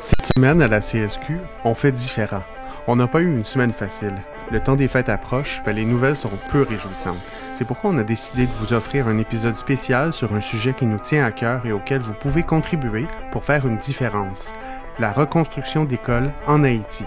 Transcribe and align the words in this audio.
Cette 0.00 0.26
semaine 0.34 0.62
à 0.62 0.68
la 0.68 0.80
CSQ, 0.80 1.38
on 1.64 1.74
fait 1.74 1.92
différent. 1.92 2.42
On 2.86 2.96
n'a 2.96 3.06
pas 3.06 3.20
eu 3.20 3.30
une 3.30 3.44
semaine 3.44 3.72
facile. 3.72 4.14
Le 4.50 4.60
temps 4.60 4.76
des 4.76 4.88
fêtes 4.88 5.10
approche, 5.10 5.60
mais 5.66 5.74
les 5.74 5.84
nouvelles 5.84 6.16
sont 6.16 6.30
peu 6.50 6.62
réjouissantes. 6.62 7.18
C'est 7.52 7.66
pourquoi 7.66 7.90
on 7.90 7.98
a 7.98 8.04
décidé 8.04 8.46
de 8.46 8.52
vous 8.52 8.72
offrir 8.72 9.08
un 9.08 9.18
épisode 9.18 9.56
spécial 9.56 10.12
sur 10.14 10.32
un 10.32 10.40
sujet 10.40 10.72
qui 10.72 10.86
nous 10.86 10.98
tient 10.98 11.24
à 11.24 11.32
cœur 11.32 11.66
et 11.66 11.72
auquel 11.72 12.00
vous 12.00 12.14
pouvez 12.14 12.42
contribuer 12.42 13.06
pour 13.32 13.44
faire 13.44 13.66
une 13.66 13.76
différence. 13.76 14.52
La 14.98 15.12
reconstruction 15.12 15.84
d'écoles 15.84 16.32
en 16.46 16.62
Haïti. 16.62 17.04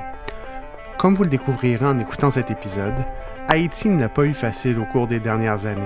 Comme 0.99 1.15
vous 1.15 1.23
le 1.23 1.29
découvrirez 1.29 1.87
en 1.87 1.97
écoutant 1.97 2.29
cet 2.29 2.51
épisode, 2.51 3.05
Haïti 3.51 3.89
n'a 3.89 4.07
pas 4.07 4.23
eu 4.23 4.33
facile 4.33 4.79
au 4.79 4.85
cours 4.85 5.07
des 5.07 5.19
dernières 5.19 5.65
années. 5.65 5.81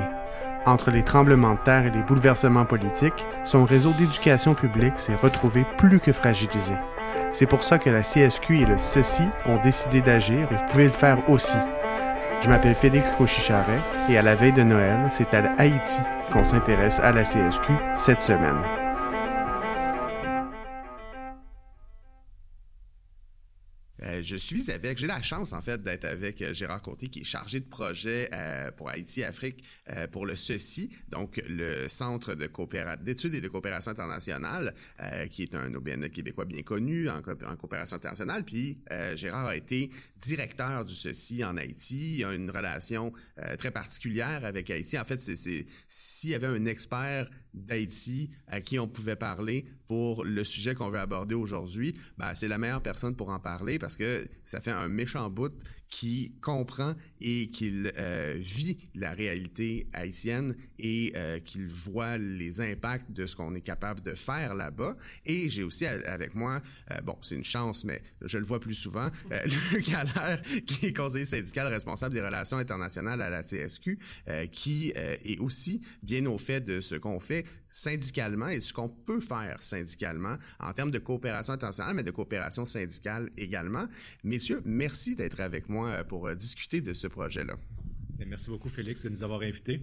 Entre 0.67 0.91
les 0.91 1.01
tremblements 1.01 1.55
de 1.55 1.59
terre 1.65 1.87
et 1.87 1.89
les 1.89 2.03
bouleversements 2.03 2.63
politiques, 2.63 3.25
son 3.43 3.63
réseau 3.63 3.91
d'éducation 3.93 4.53
publique 4.53 4.99
s'est 4.99 5.15
retrouvé 5.15 5.65
plus 5.75 5.99
que 5.99 6.13
fragilisé. 6.13 6.75
C'est 7.33 7.47
pour 7.47 7.63
ça 7.63 7.79
que 7.79 7.89
la 7.89 8.03
CSQ 8.03 8.59
et 8.59 8.65
le 8.67 8.77
CECI 8.77 9.29
ont 9.47 9.59
décidé 9.63 10.01
d'agir 10.01 10.47
et 10.51 10.55
vous 10.55 10.65
pouvez 10.69 10.85
le 10.85 10.91
faire 10.91 11.27
aussi. 11.27 11.57
Je 12.43 12.49
m'appelle 12.49 12.75
Félix 12.75 13.13
Cochicharet 13.13 13.81
et 14.09 14.17
à 14.19 14.21
la 14.21 14.35
veille 14.35 14.53
de 14.53 14.61
Noël, 14.61 14.99
c'est 15.09 15.33
à 15.33 15.51
Haïti 15.57 16.01
qu'on 16.31 16.43
s'intéresse 16.43 16.99
à 16.99 17.13
la 17.13 17.23
CSQ 17.23 17.73
cette 17.95 18.21
semaine. 18.21 18.84
Je 24.25 24.35
suis 24.35 24.71
avec, 24.71 24.97
j'ai 24.97 25.07
la 25.07 25.21
chance 25.21 25.53
en 25.53 25.61
fait 25.61 25.81
d'être 25.81 26.05
avec 26.05 26.41
euh, 26.41 26.53
Gérard 26.53 26.81
Côté 26.81 27.07
qui 27.07 27.19
est 27.19 27.25
chargé 27.25 27.59
de 27.59 27.65
projet 27.65 28.27
euh, 28.33 28.71
pour 28.71 28.89
Haïti 28.89 29.23
Afrique 29.23 29.63
pour 30.11 30.25
le 30.25 30.35
CECI, 30.35 30.89
donc 31.09 31.41
le 31.47 31.87
Centre 31.87 32.33
d'études 32.33 33.35
et 33.35 33.41
de 33.41 33.47
coopération 33.47 33.91
internationale, 33.91 34.73
qui 35.29 35.43
est 35.43 35.53
un 35.53 35.73
OBN 35.73 36.09
québécois 36.09 36.45
bien 36.45 36.61
connu 36.63 37.07
en, 37.07 37.21
coopération 37.21 37.95
internationale. 37.95 38.43
Puis 38.43 38.79
Gérard 39.15 39.47
a 39.47 39.55
été 39.55 39.91
directeur 40.19 40.85
du 40.85 40.93
CECI 40.93 41.43
en 41.43 41.55
Haïti, 41.57 42.17
il 42.17 42.25
a 42.25 42.33
une 42.33 42.49
relation 42.49 43.13
très 43.59 43.71
particulière 43.71 44.43
avec 44.43 44.69
Haïti. 44.71 44.97
En 44.97 45.05
fait, 45.05 45.19
s'il 45.21 46.29
y 46.29 46.33
avait 46.33 46.47
un 46.47 46.65
expert 46.65 47.29
d'Haïti 47.55 48.29
à 48.47 48.61
qui 48.61 48.79
on 48.79 48.87
pouvait 48.87 49.15
parler 49.15 49.65
pour 49.87 50.23
le 50.25 50.43
sujet 50.43 50.75
qu'on 50.75 50.89
veut 50.89 50.99
aborder 50.99 51.35
aujourd'hui, 51.35 51.95
ben, 52.17 52.33
c'est 52.35 52.47
la 52.47 52.57
meilleure 52.57 52.81
personne 52.81 53.15
pour 53.15 53.29
en 53.29 53.39
parler 53.39 53.79
parce 53.79 53.95
que 53.95 54.14
ça 54.45 54.61
fait 54.61 54.71
un 54.71 54.87
méchant 54.87 55.29
bout 55.29 55.53
qui 55.89 56.33
comprend 56.41 56.93
et 57.21 57.49
qu'il 57.49 57.91
euh, 57.97 58.35
vit 58.37 58.77
la 58.95 59.11
réalité 59.11 59.87
haïtienne 59.93 60.55
et 60.79 61.13
euh, 61.15 61.39
qu'il 61.39 61.67
voit 61.67 62.17
les 62.17 62.61
impacts 62.61 63.11
de 63.11 63.25
ce 63.25 63.35
qu'on 63.35 63.55
est 63.55 63.61
capable 63.61 64.01
de 64.01 64.13
faire 64.13 64.55
là-bas. 64.55 64.95
Et 65.25 65.49
j'ai 65.49 65.63
aussi 65.63 65.85
avec 65.85 66.35
moi, 66.35 66.61
euh, 66.91 67.01
bon, 67.01 67.17
c'est 67.21 67.35
une 67.35 67.43
chance, 67.43 67.85
mais 67.85 68.01
je 68.21 68.37
le 68.37 68.45
vois 68.45 68.59
plus 68.59 68.73
souvent, 68.73 69.09
Luc 69.73 69.93
Allaire, 69.93 70.41
qui 70.65 70.87
est 70.87 70.93
conseiller 70.93 71.25
syndical 71.25 71.67
responsable 71.67 72.15
des 72.15 72.21
relations 72.21 72.57
internationales 72.57 73.21
à 73.21 73.29
la 73.29 73.43
CSQ, 73.43 73.99
qui 74.51 74.91
est 74.95 75.39
aussi 75.39 75.81
bien 76.03 76.25
au 76.25 76.37
fait 76.37 76.61
de 76.61 76.81
ce 76.81 76.95
qu'on 76.95 77.19
fait 77.19 77.45
syndicalement 77.69 78.47
et 78.47 78.61
ce 78.61 78.71
qu'on 78.71 78.87
peut 78.87 79.19
faire 79.19 79.61
syndicalement 79.61 80.37
en 80.59 80.71
termes 80.71 80.91
de 80.91 80.99
coopération 80.99 81.53
internationale, 81.53 81.93
mais 81.95 82.03
de 82.03 82.11
coopération 82.11 82.63
syndicale 82.63 83.29
également. 83.37 83.85
Messieurs, 84.23 84.61
merci 84.65 85.15
d'être 85.15 85.41
avec 85.41 85.67
moi 85.67 85.74
euh, 85.83 86.03
pour 86.03 86.27
euh, 86.27 86.35
discuter 86.35 86.81
de 86.81 86.93
ce 86.93 87.07
projet-là. 87.07 87.55
Merci 88.25 88.49
beaucoup, 88.49 88.69
Félix, 88.69 89.03
de 89.03 89.09
nous 89.09 89.23
avoir 89.23 89.41
invités. 89.41 89.81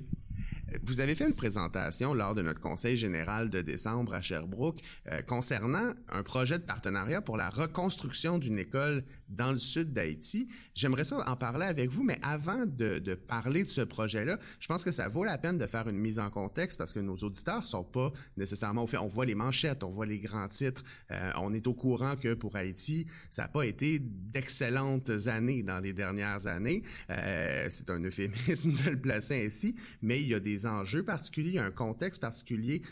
Vous 0.84 1.00
avez 1.00 1.14
fait 1.14 1.28
une 1.28 1.34
présentation 1.34 2.14
lors 2.14 2.34
de 2.34 2.42
notre 2.42 2.60
conseil 2.60 2.96
général 2.96 3.50
de 3.50 3.60
décembre 3.60 4.14
à 4.14 4.22
Sherbrooke 4.22 4.80
euh, 5.10 5.20
concernant 5.22 5.92
un 6.08 6.22
projet 6.22 6.58
de 6.58 6.64
partenariat 6.64 7.20
pour 7.20 7.36
la 7.36 7.50
reconstruction 7.50 8.38
d'une 8.38 8.58
école 8.58 9.04
dans 9.36 9.52
le 9.52 9.58
sud 9.58 9.92
d'Haïti. 9.92 10.48
J'aimerais 10.74 11.04
ça 11.04 11.22
en 11.28 11.36
parler 11.36 11.66
avec 11.66 11.90
vous, 11.90 12.02
mais 12.02 12.18
avant 12.22 12.66
de, 12.66 13.14
parler 13.14 13.64
de 13.64 13.68
ce 13.68 13.80
projet-là, 13.80 14.38
je 14.60 14.68
pense 14.68 14.84
que 14.84 14.92
ça 14.92 15.08
vaut 15.08 15.24
la 15.24 15.38
peine 15.38 15.58
de 15.58 15.66
faire 15.66 15.88
une 15.88 15.98
mise 15.98 16.18
en 16.18 16.30
contexte 16.30 16.78
parce 16.78 16.92
que 16.92 17.00
nos 17.00 17.16
auditeurs 17.16 17.66
sont 17.66 17.84
pas 17.84 18.12
nécessairement 18.36 18.84
au 18.84 18.86
fait. 18.86 18.98
On 18.98 19.06
voit 19.06 19.24
les 19.24 19.34
manchettes, 19.34 19.82
on 19.84 19.90
voit 19.90 20.06
les 20.06 20.18
grands 20.18 20.48
titres, 20.48 20.82
euh, 21.10 21.30
on 21.36 21.52
est 21.54 21.66
au 21.66 21.74
courant 21.74 22.16
que 22.16 22.34
pour 22.34 22.56
Haïti, 22.56 23.06
ça 23.30 23.42
n'a 23.42 23.48
pas 23.48 23.64
été 23.64 23.98
d'excellentes 24.00 25.10
années 25.26 25.62
dans 25.62 25.80
les 25.80 25.92
dernières 25.92 26.46
années. 26.46 26.82
Euh, 27.10 27.68
c'est 27.70 27.90
un 27.90 28.00
euphémisme 28.04 28.72
de 28.84 28.90
le 28.90 29.00
placer 29.00 29.46
ainsi, 29.46 29.74
mais 30.00 30.20
il 30.20 30.28
y 30.28 30.34
a 30.34 30.40
des 30.40 30.66
enjeux 30.66 31.04
particuliers, 31.04 31.58
un 31.58 31.70
contexte 31.70 32.20
particulier 32.20 32.82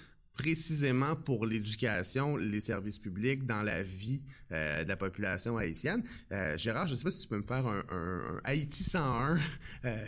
précisément 0.41 1.17
pour 1.17 1.45
l'éducation, 1.45 2.35
les 2.37 2.61
services 2.61 2.99
publics 2.99 3.45
dans 3.45 3.61
la 3.61 3.83
vie 3.83 4.23
euh, 4.53 4.85
de 4.85 4.89
la 4.89 4.97
population 4.97 5.59
haïtienne. 5.59 6.03
Euh, 6.33 6.57
Gérard, 6.57 6.87
je 6.87 6.95
ne 6.95 6.99
sais 6.99 7.05
pas 7.05 7.11
si 7.11 7.21
tu 7.21 7.29
peux 7.29 7.37
me 7.37 7.47
faire 7.47 7.67
un, 7.67 8.41
Haïti 8.45 8.83
101, 8.83 9.39
euh, 9.85 10.07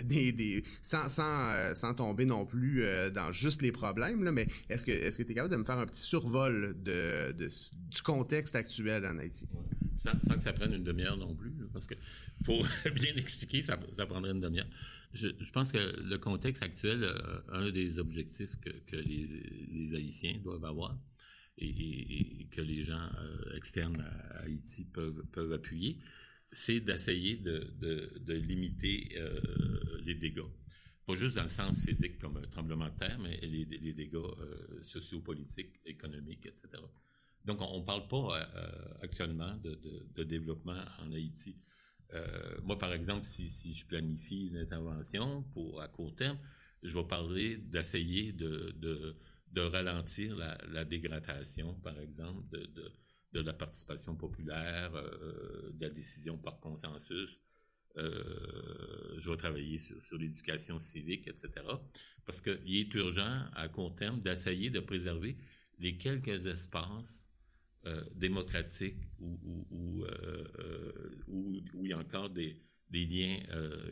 sans, 0.82 1.10
sans, 1.10 1.74
sans, 1.74 1.92
tomber 1.92 2.24
non 2.24 2.46
plus 2.46 2.82
dans 3.14 3.30
juste 3.30 3.60
les 3.60 3.72
problèmes, 3.72 4.30
mais 4.30 4.46
est-ce 4.70 4.86
que 4.86 4.92
que 4.92 5.22
tu 5.22 5.32
es 5.32 5.34
capable 5.34 5.52
de 5.52 5.58
me 5.58 5.64
faire 5.64 5.78
un 5.78 5.86
petit 5.86 6.00
survol 6.00 6.74
du 6.82 8.02
contexte 8.02 8.56
actuel 8.56 9.04
en 9.04 9.18
Haïti? 9.18 9.44
Sans, 9.98 10.34
que 10.34 10.42
ça 10.42 10.54
prenne 10.54 10.72
une 10.72 10.84
demi-heure 10.84 11.18
non 11.18 11.34
plus, 11.34 11.52
parce 11.72 11.86
que 11.86 11.94
pour 12.44 12.62
bien 12.94 13.14
expliquer, 13.16 13.62
ça, 13.62 13.76
prendrait 14.06 14.32
une 14.32 14.40
demi-heure. 14.40 14.68
Je, 15.12 15.28
pense 15.52 15.72
que 15.72 15.78
le 15.78 16.18
contexte 16.18 16.62
actuel, 16.62 17.04
euh, 17.04 17.40
un 17.48 17.70
des 17.70 17.98
objectifs 17.98 18.58
que, 18.60 18.96
les, 18.96 19.94
Haïtiens 19.94 20.38
doivent 20.42 20.64
avoir 20.64 20.98
et, 21.58 22.48
que 22.50 22.60
les 22.60 22.82
gens 22.82 23.10
euh, 23.18 23.56
externes 23.56 24.00
à 24.00 24.40
Haïti 24.40 24.86
peuvent, 24.86 25.52
appuyer, 25.52 25.98
c'est 26.50 26.80
d'essayer 26.80 27.36
de, 27.36 28.32
limiter 28.32 29.12
euh, 29.16 29.40
les 30.04 30.14
dégâts. 30.14 30.40
Pas 31.04 31.14
juste 31.14 31.34
dans 31.34 31.42
le 31.42 31.48
sens 31.48 31.84
physique 31.84 32.18
comme 32.18 32.36
un 32.36 32.46
tremblement 32.46 32.88
de 32.88 32.96
terre, 32.96 33.18
mais 33.18 33.36
les, 33.42 33.92
dégâts 33.92 34.18
sociopolitiques, 34.82 35.80
économiques, 35.84 36.46
etc. 36.46 36.82
Donc, 37.44 37.60
on 37.60 37.80
ne 37.80 37.84
parle 37.84 38.06
pas 38.08 38.38
actuellement 39.02 39.54
de 39.62 40.22
développement 40.22 40.80
en 41.00 41.12
Haïti. 41.12 41.56
Euh, 42.14 42.56
moi, 42.62 42.78
par 42.78 42.92
exemple, 42.92 43.24
si, 43.24 43.74
je 43.74 43.86
planifie 43.86 44.48
une 44.48 44.58
intervention 44.58 45.42
pour 45.54 45.80
à 45.80 45.88
court 45.88 46.14
terme, 46.14 46.38
je 46.82 46.94
vais 46.96 47.04
parler 47.04 47.56
d'essayer 47.56 48.32
de, 48.32 49.16
ralentir 49.56 50.36
la, 50.36 50.84
dégradation, 50.84 51.74
par 51.74 51.98
exemple, 52.00 52.42
de, 52.50 53.40
la 53.40 53.52
participation 53.52 54.14
populaire, 54.14 54.94
euh, 54.94 55.70
de 55.72 55.86
la 55.86 55.90
décision 55.90 56.36
par 56.36 56.60
consensus. 56.60 57.40
Euh, 57.96 59.14
je 59.18 59.30
vais 59.30 59.36
travailler 59.36 59.78
sur, 59.78 60.18
l'éducation 60.18 60.80
civique, 60.80 61.28
etc. 61.28 61.50
Parce 62.26 62.40
qu'il 62.40 62.76
est 62.76 62.92
urgent, 62.94 63.46
à 63.54 63.68
court 63.68 63.94
terme, 63.94 64.20
d'essayer 64.20 64.70
de 64.70 64.80
préserver 64.80 65.36
les 65.78 65.96
quelques 65.96 66.46
espaces 66.46 67.31
euh, 67.84 68.04
démocratique 68.14 68.96
où, 69.18 70.04
euh, 70.04 70.44
euh, 70.60 71.24
où, 71.26 71.60
il 71.82 71.90
y 71.90 71.92
a 71.92 71.98
encore 71.98 72.30
des, 72.30 72.56
liens 72.92 73.38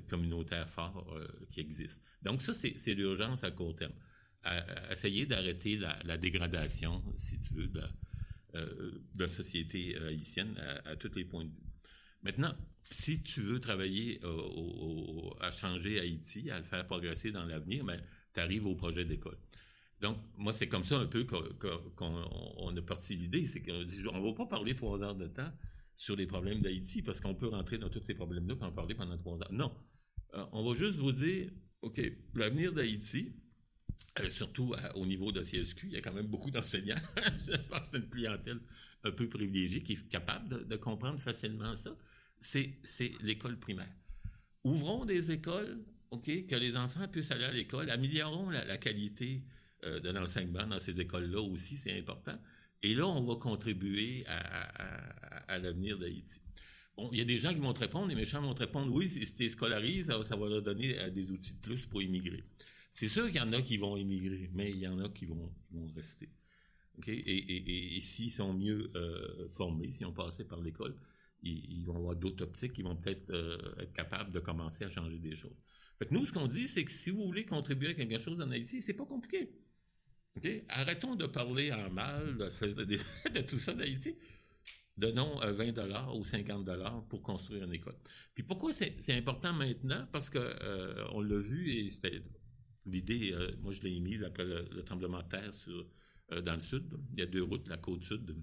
communautaires 0.08 0.68
forts 0.68 1.18
qui 1.50 1.58
existent. 1.60 2.04
Donc 2.22 2.40
ça, 2.40 2.52
c'est 2.54 2.94
l'urgence 2.94 3.42
à 3.42 3.50
court 3.50 3.74
terme. 3.74 3.94
essayer 4.92 5.26
d'arrêter 5.26 5.76
la, 5.76 6.18
dégradation, 6.18 7.02
si 7.16 7.40
tu 7.40 7.54
veux, 7.54 7.66
de, 7.66 7.82
la 9.18 9.26
société 9.26 9.96
haïtienne 9.96 10.54
à, 10.84 10.94
tous 10.94 11.14
les 11.16 11.24
points 11.24 11.44
de 11.44 11.50
vue. 11.50 11.66
Maintenant, 12.22 12.54
si 12.84 13.22
tu 13.22 13.40
veux 13.40 13.58
travailler 13.58 14.20
à 15.40 15.50
changer 15.50 15.98
Haïti, 15.98 16.48
à 16.50 16.58
le 16.58 16.64
faire 16.64 16.86
progresser 16.86 17.32
dans 17.32 17.46
l'avenir, 17.46 17.84
ben, 17.84 18.00
tu 18.34 18.40
arrives 18.40 18.66
au 18.66 18.76
projet 18.76 19.04
d'école. 19.04 19.38
Donc, 20.00 20.16
moi, 20.38 20.52
c'est 20.52 20.66
comme 20.66 20.84
ça 20.84 20.98
un 20.98 21.06
peu 21.06 21.24
qu'on 21.24 22.76
a 22.76 22.82
parti 22.82 23.16
l'idée. 23.16 23.46
C'est 23.46 23.60
qu'on 23.60 23.72
ne 23.72 24.26
va 24.26 24.34
pas 24.34 24.46
parler 24.46 24.74
trois 24.74 25.02
heures 25.02 25.14
de 25.14 25.26
temps 25.26 25.52
sur 25.96 26.16
les 26.16 26.26
problèmes 26.26 26.60
d'Haïti 26.60 27.02
parce 27.02 27.20
qu'on 27.20 27.34
peut 27.34 27.48
rentrer 27.48 27.76
dans 27.76 27.90
tous 27.90 28.02
ces 28.04 28.14
problèmes-là 28.14 28.54
et 28.58 28.64
en 28.64 28.72
parler 28.72 28.94
pendant 28.94 29.16
trois 29.18 29.36
heures. 29.36 29.52
Non. 29.52 29.74
Euh, 30.34 30.44
on 30.52 30.66
va 30.66 30.74
juste 30.74 30.96
vous 30.96 31.12
dire, 31.12 31.50
OK, 31.82 32.00
l'avenir 32.34 32.72
d'Haïti, 32.72 33.34
euh, 34.20 34.30
surtout 34.30 34.74
au 34.94 35.04
niveau 35.04 35.32
de 35.32 35.42
CSQ, 35.42 35.88
il 35.88 35.92
y 35.92 35.96
a 35.96 36.00
quand 36.00 36.14
même 36.14 36.28
beaucoup 36.28 36.50
d'enseignants. 36.50 36.96
Je 37.46 37.56
pense 37.68 37.80
que 37.80 37.86
c'est 37.92 37.98
une 37.98 38.08
clientèle 38.08 38.60
un 39.04 39.10
peu 39.10 39.28
privilégiée 39.28 39.82
qui 39.82 39.92
est 39.92 40.08
capable 40.08 40.66
de, 40.66 40.76
comprendre 40.76 41.20
facilement 41.20 41.76
ça. 41.76 41.94
C'est 42.38 42.78
l'école 43.20 43.58
primaire. 43.58 43.92
Ouvrons 44.64 45.04
des 45.04 45.30
écoles, 45.30 45.84
OK, 46.10 46.46
que 46.46 46.56
les 46.56 46.78
enfants 46.78 47.06
puissent 47.08 47.30
aller 47.30 47.44
à 47.44 47.52
l'école, 47.52 47.90
améliorons 47.90 48.48
la 48.48 48.78
qualité 48.78 49.42
euh, 49.84 50.00
de 50.00 50.10
l'enseignement 50.10 50.66
dans 50.66 50.78
ces 50.78 51.00
écoles-là 51.00 51.40
aussi, 51.40 51.76
c'est 51.76 51.98
important. 51.98 52.38
Et 52.82 52.94
là, 52.94 53.06
on 53.06 53.22
va 53.24 53.36
contribuer 53.36 54.24
à, 54.26 55.58
l'avenir 55.58 55.98
d'Haïti. 55.98 56.40
il 57.12 57.18
y 57.18 57.20
a 57.20 57.24
des 57.24 57.38
gens 57.38 57.52
qui 57.52 57.60
vont 57.60 57.72
te 57.72 57.80
répondre, 57.80 58.08
les 58.08 58.14
méchants 58.14 58.40
vont 58.40 58.54
te 58.54 58.60
répondre, 58.60 58.92
oui, 58.92 59.10
si 59.10 59.20
tu 59.20 59.48
scolarisé, 59.48 60.04
ça, 60.04 60.36
va 60.36 60.48
leur 60.48 60.62
donner 60.62 60.98
euh, 60.98 61.10
des 61.10 61.30
outils 61.30 61.54
de 61.54 61.60
plus 61.60 61.86
pour 61.86 62.02
immigrer. 62.02 62.44
C'est 62.90 63.08
sûr 63.08 63.26
qu'il 63.26 63.36
y 63.36 63.40
en 63.40 63.52
a 63.52 63.60
qui 63.62 63.76
vont 63.76 63.96
immigrer, 63.96 64.50
mais 64.54 64.70
il 64.70 64.78
y 64.78 64.88
en 64.88 64.98
a 65.00 65.08
qui 65.08 65.26
vont, 65.26 65.52
rester. 65.94 66.30
Et, 67.06 68.00
s'ils 68.00 68.30
sont 68.30 68.54
mieux 68.54 68.90
euh, 68.94 69.48
formés, 69.50 69.92
s'ils 69.92 70.06
ont 70.06 70.12
passé 70.12 70.46
par 70.46 70.60
l'école, 70.60 70.96
ils, 71.42 71.84
vont 71.84 71.96
avoir 71.96 72.16
d'autres 72.16 72.44
optiques, 72.44 72.78
ils 72.78 72.84
vont 72.84 72.96
peut-être 72.96 73.30
euh, 73.30 73.74
être 73.78 73.92
capables 73.92 74.32
de 74.32 74.40
commencer 74.40 74.84
à 74.84 74.90
changer 74.90 75.18
des 75.18 75.36
choses. 75.36 75.56
Fait 75.98 76.10
nous, 76.10 76.26
ce 76.26 76.32
qu'on 76.32 76.46
dit, 76.46 76.68
c'est 76.68 76.84
que 76.84 76.90
si 76.90 77.10
vous 77.10 77.24
voulez 77.24 77.44
contribuer 77.44 77.88
à 77.90 77.94
quelque 77.94 78.18
chose 78.18 78.40
en 78.40 78.50
Haïti, 78.50 78.80
c'est 78.80 78.94
pas 78.94 79.06
compliqué. 79.06 79.50
Arrêtons 80.68 81.16
de 81.16 81.26
parler 81.26 81.72
en 81.72 81.90
mal 81.90 82.38
de, 82.38 82.84
de 83.34 83.40
tout 83.40 83.58
ça 83.58 83.74
d'Haïti 83.74 84.16
donnons 85.00 85.40
20 85.40 85.60
euh, 85.60 85.72
dollars 85.72 86.16
ou 86.16 86.24
50 86.24 86.64
dollars 86.64 87.04
pour 87.08 87.22
construire 87.22 87.64
une 87.64 87.72
école. 87.72 87.96
Puis 88.34 88.44
pourquoi 88.44 88.72
c'est 88.72 89.16
important 89.16 89.52
maintenant? 89.52 90.06
Parce 90.12 90.30
que 90.30 90.38
euh, 90.38 91.22
l'a 91.22 91.40
vu 91.40 91.72
et 91.72 91.88
c'était 91.90 92.22
l'idée, 92.86 93.32
euh, 93.32 93.50
moi 93.62 93.72
je 93.72 93.80
l'ai 93.80 93.96
émise 93.96 94.22
après 94.22 94.44
le, 94.44 94.82
tremblement 94.84 95.22
de 95.22 95.28
terre 95.28 95.50
dans 96.44 96.54
le 96.54 96.60
sud. 96.60 96.84
Il 97.12 97.18
y 97.18 97.22
a 97.22 97.26
deux 97.26 97.42
routes, 97.42 97.68
la 97.68 97.78
côte 97.78 98.04
sud, 98.04 98.36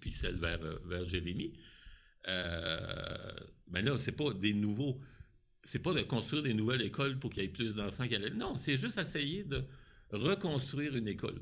puis 0.00 0.10
celle 0.10 0.36
vers, 0.36 0.58
vers 0.86 1.04
Jérémy. 1.04 1.52
mais 2.26 3.82
là, 3.82 3.96
c'est 3.98 4.16
pas 4.16 4.32
des 4.32 4.54
nouveaux, 4.54 5.00
c'est 5.62 5.82
pas 5.82 5.92
de 5.92 6.02
construire 6.02 6.42
des 6.42 6.54
nouvelles 6.54 6.82
écoles 6.82 7.18
pour 7.20 7.30
qu'il 7.30 7.42
y 7.42 7.46
ait 7.46 7.50
plus 7.50 7.76
d'enfants 7.76 8.08
qui 8.08 8.16
allaient. 8.16 8.30
Non, 8.30 8.56
c'est 8.56 8.76
juste 8.76 8.98
essayer 8.98 9.44
de 9.44 9.64
reconstruire 10.14 10.96
une 10.96 11.08
école 11.08 11.40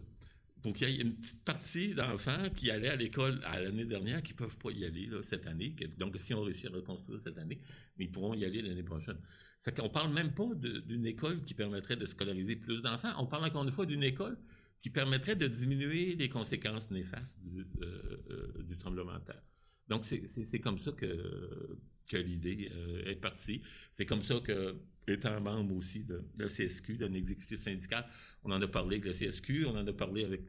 pour 0.62 0.72
qu'il 0.72 0.88
y 0.88 0.98
ait 0.98 1.02
une 1.02 1.14
petite 1.14 1.44
partie 1.44 1.94
d'enfants 1.94 2.48
qui 2.54 2.70
allaient 2.70 2.88
à 2.88 2.96
l'école 2.96 3.40
à 3.44 3.60
l'année 3.60 3.84
dernière 3.84 4.22
qui 4.22 4.32
peuvent 4.32 4.56
pas 4.58 4.70
y 4.70 4.84
aller 4.84 5.10
cette 5.22 5.46
année. 5.46 5.74
Donc, 5.98 6.16
si 6.18 6.34
on 6.34 6.42
réussit 6.42 6.66
à 6.66 6.70
reconstruire 6.70 7.20
cette 7.20 7.38
année, 7.38 7.60
ils 7.98 8.10
pourront 8.10 8.34
y 8.34 8.44
aller 8.44 8.62
l'année 8.62 8.84
prochaine. 8.84 9.18
Fait 9.62 9.76
qu'on 9.76 9.88
parle 9.88 10.12
même 10.12 10.32
pas 10.34 10.48
d'une 10.54 11.06
école 11.06 11.44
qui 11.44 11.54
permettrait 11.54 11.96
de 11.96 12.06
scolariser 12.06 12.56
plus 12.56 12.82
d'enfants. 12.82 13.12
On 13.18 13.26
parle 13.26 13.44
encore 13.44 13.64
une 13.64 13.72
fois 13.72 13.86
d'une 13.86 14.02
école 14.02 14.36
qui 14.80 14.90
permettrait 14.90 15.36
de 15.36 15.46
diminuer 15.46 16.16
les 16.16 16.28
conséquences 16.28 16.90
néfastes 16.90 17.40
du, 17.44 17.60
euh, 17.82 18.24
euh, 18.30 18.62
du 18.64 18.76
tremblement 18.76 19.14
de 19.14 19.24
terre. 19.24 19.42
Donc, 19.88 20.04
c'est 20.04 20.60
comme 20.60 20.78
ça 20.78 20.90
que, 20.92 21.78
que 22.08 22.16
l'idée 22.16 22.70
euh, 22.74 23.10
est 23.10 23.16
partie. 23.16 23.62
C'est 23.92 24.06
comme 24.06 24.22
ça 24.22 24.40
que, 24.40 24.76
étant 25.08 25.40
membre 25.40 25.74
aussi 25.76 26.04
de, 26.04 26.24
de 26.36 26.44
la 26.44 26.48
CSQ, 26.48 26.96
d'un 26.98 27.12
exécutif 27.12 27.60
syndical, 27.60 28.06
on 28.44 28.52
en 28.52 28.60
a 28.60 28.68
parlé 28.68 28.96
avec 28.96 29.06
le 29.06 29.12
CSQ, 29.12 29.66
on 29.66 29.76
en 29.76 29.86
a 29.86 29.92
parlé 29.92 30.24
avec 30.24 30.42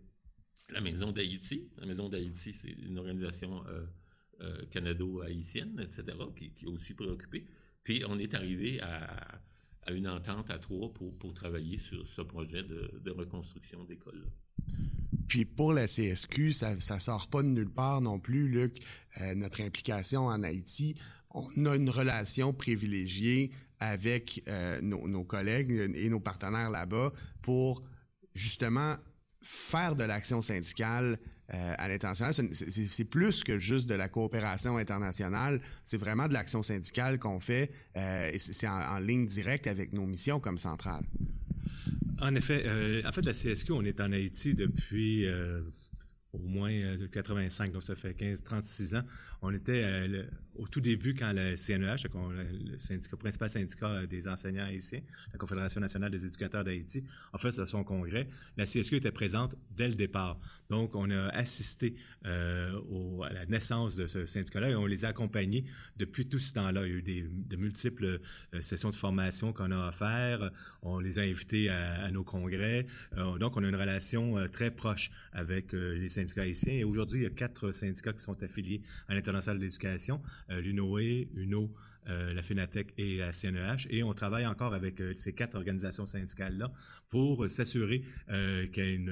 la 0.69 0.81
Maison 0.81 1.11
d'Haïti. 1.11 1.69
La 1.77 1.85
Maison 1.85 2.09
d'Haïti, 2.09 2.53
c'est 2.53 2.71
une 2.71 2.97
organisation 2.97 3.65
euh, 3.67 3.85
euh, 4.41 4.65
canado-haïtienne, 4.71 5.79
etc., 5.79 6.17
qui, 6.35 6.45
est 6.45 6.67
aussi 6.67 6.93
préoccupée. 6.93 7.47
Puis 7.83 8.03
on 8.07 8.17
est 8.17 8.33
arrivé 8.33 8.79
à, 8.81 9.41
une 9.91 10.07
entente 10.07 10.49
à 10.49 10.57
trois 10.57 10.91
pour, 10.93 11.33
travailler 11.33 11.77
sur 11.77 12.09
ce 12.09 12.21
projet 12.21 12.63
de, 12.63 13.11
reconstruction 13.11 13.83
d'école. 13.83 14.25
Puis 15.27 15.45
pour 15.45 15.73
la 15.73 15.87
CSQ, 15.87 16.51
ça 16.51 16.75
ne 16.75 16.79
sort 16.79 17.27
pas 17.29 17.43
de 17.43 17.49
nulle 17.49 17.69
part 17.69 18.01
non 18.01 18.19
plus, 18.19 18.47
Luc. 18.47 18.81
Notre 19.35 19.61
implication 19.61 20.27
en 20.27 20.41
Haïti, 20.43 20.95
on 21.33 21.65
a 21.65 21.75
une 21.75 21.89
relation 21.89 22.53
privilégiée 22.53 23.51
avec 23.79 24.43
nos, 24.81 25.23
collègues 25.23 25.91
et 25.95 26.09
nos 26.09 26.19
partenaires 26.19 26.69
là-bas 26.69 27.11
pour 27.41 27.83
justement 28.33 28.95
faire 29.41 29.95
de 29.95 30.03
l'action 30.03 30.41
syndicale 30.41 31.19
euh, 31.53 31.73
à 31.77 31.89
l'international, 31.89 32.33
c'est 32.33 33.03
plus 33.03 33.43
que 33.43 33.59
juste 33.59 33.89
de 33.89 33.95
la 33.95 34.07
coopération 34.07 34.77
internationale. 34.77 35.61
C'est 35.83 35.97
vraiment 35.97 36.27
de 36.29 36.33
l'action 36.33 36.63
syndicale 36.63 37.19
qu'on 37.19 37.41
fait. 37.41 37.69
Euh, 37.97 38.31
et 38.31 38.39
c'est 38.39 38.67
en, 38.67 38.97
ligne 38.99 39.25
directe 39.25 39.67
avec 39.67 39.91
nos 39.91 40.05
missions 40.05 40.39
comme 40.39 40.57
centrale. 40.57 41.03
En 42.19 42.33
effet, 42.35 42.63
euh, 42.65 43.01
en 43.05 43.11
fait, 43.11 43.25
la 43.25 43.33
CSQ, 43.33 43.73
on 43.73 43.83
est 43.83 43.99
en 43.99 44.13
Haïti 44.13 44.55
depuis 44.55 45.27
au 46.31 46.39
moins 46.39 46.71
85, 47.11 47.73
donc 47.73 47.83
ça 47.83 47.95
fait 47.95 48.13
15, 48.15 48.41
36 48.43 48.95
ans. 48.95 49.03
On 49.41 49.53
était 49.53 49.83
au 50.55 50.67
tout 50.67 50.81
début, 50.81 51.15
quand 51.15 51.33
le 51.33 51.55
CNEH, 51.55 52.07
le 52.13 53.17
principal 53.17 53.49
syndicat 53.49 54.05
des 54.05 54.27
enseignants 54.27 54.65
haïtiens, 54.65 55.01
la 55.31 55.37
Confédération 55.37 55.81
nationale 55.81 56.11
des 56.11 56.25
éducateurs 56.25 56.63
d'Haïti, 56.63 57.03
a 57.31 57.37
fait 57.37 57.51
son 57.51 57.83
congrès, 57.83 58.27
la 58.57 58.65
CSQ 58.65 58.97
était 58.97 59.11
présente 59.11 59.55
dès 59.71 59.87
le 59.87 59.95
départ. 59.95 60.39
Donc, 60.69 60.95
on 60.95 61.09
a 61.11 61.27
assisté 61.29 61.95
euh, 62.25 63.21
à 63.21 63.33
la 63.33 63.45
naissance 63.45 63.95
de 63.95 64.07
ce 64.07 64.25
syndicat-là 64.25 64.69
et 64.69 64.75
on 64.75 64.85
les 64.85 65.05
a 65.05 65.09
accompagnés 65.09 65.65
depuis 65.97 66.27
tout 66.27 66.39
ce 66.39 66.53
temps-là. 66.53 66.85
Il 66.85 66.89
y 66.89 66.93
a 66.93 67.23
eu 67.23 67.29
de 67.29 67.55
multiples 67.55 68.19
euh, 68.53 68.61
sessions 68.61 68.89
de 68.89 68.95
formation 68.95 69.53
qu'on 69.53 69.71
a 69.71 69.89
offertes. 69.89 70.53
On 70.81 70.99
les 70.99 71.19
a 71.19 71.23
invités 71.23 71.69
à, 71.69 72.09
nos 72.11 72.23
congrès. 72.23 72.87
Euh, 73.17 73.37
donc, 73.37 73.57
on 73.57 73.63
a 73.63 73.67
une 73.67 73.75
relation 73.75 74.47
très 74.51 74.71
proche 74.71 75.11
avec 75.31 75.73
les 75.73 76.09
syndicats 76.09 76.43
haïtiens. 76.43 76.73
Et 76.73 76.83
aujourd'hui, 76.83 77.21
il 77.21 77.23
y 77.23 77.27
a 77.27 77.29
quatre 77.29 77.71
syndicats 77.71 78.13
qui 78.13 78.23
sont 78.23 78.41
affiliés 78.43 78.81
à 79.07 79.15
l'International 79.15 79.59
de 79.59 79.63
l'éducation. 79.63 80.21
Euh, 80.49 80.61
l'UNOE, 80.61 81.27
UNO, 81.35 81.73
euh, 82.07 82.33
la 82.33 82.41
FENATEC 82.41 82.93
et 82.97 83.17
la 83.17 83.31
CNEH. 83.31 83.87
Et 83.89 84.03
on 84.03 84.13
travaille 84.13 84.45
encore 84.45 84.73
avec 84.73 84.99
euh, 84.99 85.13
ces 85.13 85.33
quatre 85.33 85.55
organisations 85.55 86.05
syndicales-là 86.05 86.71
pour 87.09 87.49
s'assurer 87.49 88.03
qu'il 88.71 88.83
y 88.83 88.95
ait 88.95 89.09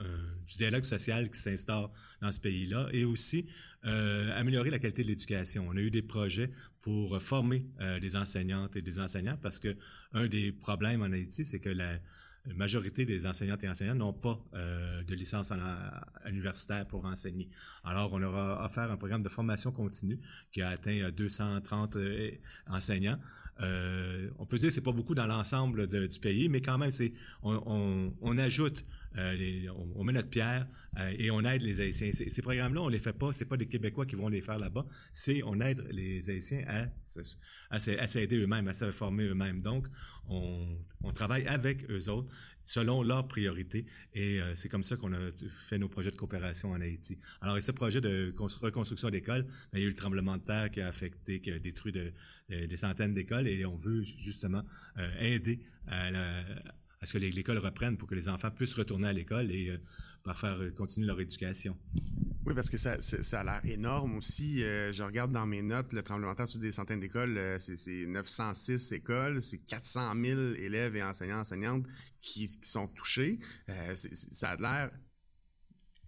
un 0.00 0.06
dialogue 0.46 0.84
social 0.84 1.30
qui 1.30 1.38
s'instaure 1.38 1.92
dans 2.20 2.32
ce 2.32 2.40
pays-là 2.40 2.88
et 2.92 3.04
aussi 3.04 3.46
améliorer 3.82 4.70
la 4.70 4.78
qualité 4.78 5.02
de 5.02 5.08
l'éducation. 5.08 5.66
On 5.68 5.76
a 5.76 5.80
eu 5.80 5.90
des 5.90 6.02
projets 6.02 6.50
pour 6.80 7.20
former 7.20 7.66
des 8.00 8.16
enseignantes 8.16 8.76
et 8.76 8.82
des 8.82 9.00
enseignants 9.00 9.36
parce 9.42 9.58
que 9.58 9.76
un 10.12 10.26
des 10.28 10.52
problèmes 10.52 11.02
en 11.02 11.10
Haïti, 11.10 11.44
c'est 11.44 11.58
que 11.58 11.70
la 11.70 11.98
la 12.46 12.54
majorité 12.54 13.04
des 13.04 13.26
enseignantes 13.26 13.62
et 13.62 13.68
enseignants 13.68 13.94
n'ont 13.94 14.12
pas 14.12 14.38
euh, 14.54 15.02
de 15.04 15.14
licence 15.14 15.52
universitaire 16.26 16.86
pour 16.86 17.04
enseigner. 17.04 17.48
Alors, 17.84 18.12
on 18.12 18.18
leur 18.18 18.34
a 18.34 18.64
offert 18.64 18.90
un 18.90 18.96
programme 18.96 19.22
de 19.22 19.28
formation 19.28 19.70
continue 19.70 20.18
qui 20.50 20.60
a 20.62 20.70
atteint 20.70 21.10
230 21.10 21.96
euh, 21.96 22.00
euh, 22.00 22.30
enseignants. 22.68 23.18
on 23.60 24.46
peut 24.46 24.58
dire 24.58 24.68
que 24.68 24.74
c'est 24.74 24.80
pas 24.80 24.92
beaucoup 24.92 25.14
dans 25.14 25.26
l'ensemble 25.26 25.86
du 25.86 26.18
pays, 26.20 26.48
mais 26.48 26.60
quand 26.60 26.78
même, 26.78 26.90
c'est 26.90 27.12
on 27.42 28.38
ajoute 28.38 28.84
euh, 29.18 29.66
on, 29.94 30.04
met 30.04 30.12
notre 30.12 30.30
pierre 30.30 30.66
euh, 30.98 31.12
et 31.18 31.30
on 31.30 31.40
aide 31.44 31.62
les 31.62 31.80
Haïtiens. 31.80 32.10
Ces, 32.12 32.42
programmes-là, 32.42 32.82
on 32.82 32.88
les 32.88 32.98
fait 32.98 33.12
pas, 33.12 33.32
c'est 33.32 33.44
pas 33.44 33.56
des 33.56 33.66
Québécois 33.66 34.06
qui 34.06 34.16
vont 34.16 34.28
les 34.28 34.40
faire 34.40 34.58
là-bas, 34.58 34.86
c'est 35.12 35.42
on 35.42 35.60
aide 35.60 35.86
les 35.90 36.30
Haïtiens 36.30 36.64
à, 36.66 36.86
à, 37.70 38.06
s'aider 38.06 38.36
eux-mêmes, 38.36 38.68
à 38.68 38.72
se 38.72 38.90
former 38.92 39.24
eux-mêmes. 39.24 39.60
Donc, 39.60 39.86
on, 40.28 40.78
travaille 41.14 41.46
avec 41.46 41.88
eux 41.90 42.08
autres 42.08 42.28
selon 42.64 43.02
leurs 43.02 43.26
priorités 43.26 43.84
et 44.14 44.40
euh, 44.40 44.54
c'est 44.54 44.68
comme 44.68 44.84
ça 44.84 44.96
qu'on 44.96 45.12
a 45.12 45.30
fait 45.50 45.78
nos 45.78 45.88
projets 45.88 46.10
de 46.10 46.16
coopération 46.16 46.70
en 46.70 46.80
Haïti. 46.80 47.18
Alors, 47.40 47.60
ce 47.60 47.72
projet 47.72 48.00
de 48.00 48.34
reconstruction 48.38 49.10
d'écoles, 49.10 49.44
ben, 49.72 49.78
il 49.78 49.80
y 49.80 49.82
a 49.82 49.86
eu 49.86 49.90
le 49.90 49.94
tremblement 49.94 50.36
de 50.36 50.42
terre 50.42 50.70
qui 50.70 50.80
a 50.80 50.88
affecté, 50.88 51.40
qui 51.40 51.50
a 51.50 51.58
détruit 51.58 51.92
des 51.92 52.76
centaines 52.76 53.14
d'écoles 53.14 53.48
et 53.48 53.66
on 53.66 53.76
veut 53.76 54.02
justement 54.02 54.62
aider 55.20 55.60
à 55.86 56.10
la, 56.10 56.44
à 57.02 57.06
ce 57.06 57.12
que 57.14 57.18
l'école 57.18 57.58
reprenne 57.58 57.96
pour 57.96 58.08
que 58.08 58.14
les 58.14 58.28
enfants 58.28 58.50
puissent 58.50 58.74
retourner 58.74 59.08
à 59.08 59.12
l'école 59.12 59.50
et 59.50 59.70
euh, 59.70 59.78
euh, 60.44 60.70
continuer 60.70 61.08
leur 61.08 61.20
éducation. 61.20 61.76
Oui, 62.46 62.54
parce 62.54 62.70
que 62.70 62.76
ça, 62.76 62.96
a 63.40 63.44
l'air 63.44 63.60
énorme 63.64 64.16
aussi. 64.16 64.62
Euh, 64.62 64.92
je 64.92 65.02
regarde 65.02 65.32
dans 65.32 65.46
mes 65.46 65.62
notes, 65.62 65.92
le 65.92 66.02
tremblement 66.02 66.32
de 66.32 66.36
terre 66.36 66.46
des 66.58 66.72
centaines 66.72 67.00
d'écoles, 67.00 67.36
euh, 67.36 67.58
c'est 67.58 68.06
906 68.06 68.92
écoles, 68.92 69.42
c'est 69.42 69.58
400 69.58 70.14
000 70.14 70.40
élèves 70.54 70.94
et 70.96 71.02
enseignants, 71.02 71.40
enseignantes 71.40 71.86
qui, 72.20 72.48
sont 72.62 72.86
touchés. 72.86 73.40
ça 74.04 74.50
a 74.50 74.56
l'air 74.56 74.90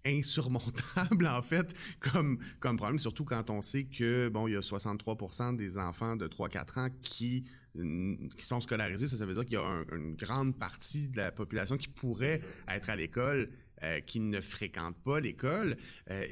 insurmontable 0.06 1.26
en 1.30 1.40
fait 1.40 1.74
comme 1.98 2.38
comme 2.60 2.76
problème 2.76 2.98
surtout 2.98 3.24
quand 3.24 3.48
on 3.48 3.62
sait 3.62 3.84
que 3.84 4.28
bon 4.28 4.46
il 4.46 4.52
y 4.52 4.56
a 4.56 4.60
63% 4.60 5.56
des 5.56 5.78
enfants 5.78 6.14
de 6.14 6.28
3-4 6.28 6.78
ans 6.78 6.88
qui 7.00 7.46
qui 7.74 8.44
sont 8.44 8.60
scolarisés, 8.60 9.08
ça, 9.08 9.26
veut 9.26 9.34
dire 9.34 9.44
qu'il 9.44 9.54
y 9.54 9.56
a 9.56 9.84
une 9.92 10.14
grande 10.14 10.56
partie 10.58 11.08
de 11.08 11.16
la 11.16 11.32
population 11.32 11.76
qui 11.76 11.88
pourrait 11.88 12.40
être 12.68 12.88
à 12.88 12.96
l'école, 12.96 13.50
euh, 13.82 14.00
qui 14.00 14.20
ne 14.20 14.40
fréquente 14.40 14.96
pas 15.02 15.18
l'école. 15.18 15.76
Euh, 16.10 16.26